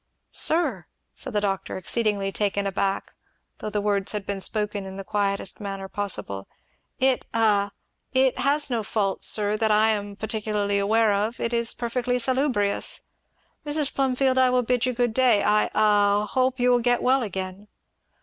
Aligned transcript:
"Sir!" 0.33 0.87
said 1.13 1.33
the 1.33 1.41
doctor, 1.41 1.77
exceedingly 1.77 2.31
taken 2.31 2.65
aback, 2.65 3.13
though 3.59 3.69
the 3.69 3.81
words 3.81 4.13
had 4.13 4.25
been 4.25 4.41
spoken 4.41 4.83
in 4.87 4.97
the 4.97 5.03
quietest 5.03 5.59
manner 5.61 5.87
possible, 5.87 6.47
'it 6.97 7.23
a 7.35 7.69
it 8.11 8.39
has 8.39 8.67
no 8.71 8.81
fault, 8.81 9.23
sir, 9.23 9.55
that 9.57 9.69
I 9.69 9.89
am 9.89 10.15
particularly 10.15 10.79
aware 10.79 11.13
of 11.13 11.39
it 11.39 11.53
is 11.53 11.75
perfectly 11.75 12.17
salubrious. 12.17 13.01
Mrs. 13.63 13.93
Plumfield, 13.93 14.39
I 14.39 14.49
will 14.49 14.63
bid 14.63 14.87
you 14.87 14.93
good 14.93 15.13
day; 15.13 15.43
I 15.43 15.65
a 15.65 15.69
I 16.23 16.27
hope 16.27 16.59
you 16.59 16.71
will 16.71 16.79
get 16.79 17.03
well 17.03 17.21
again!" 17.21 17.67